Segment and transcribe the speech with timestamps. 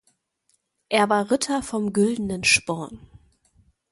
[0.89, 3.01] Er war Ritter vom güldenen Sporn.